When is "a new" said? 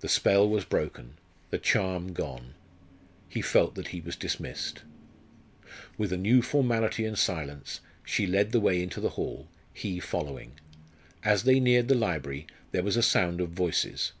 6.14-6.40